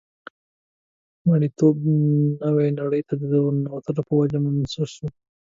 مرییتوب 1.27 1.75
نوې 2.43 2.67
نړۍ 2.79 3.01
ته 3.07 3.13
د 3.19 3.23
ورننوتو 3.45 4.01
په 4.07 4.13
وجه 4.19 4.37
منسوخ 4.45 4.89
شو. 4.95 5.07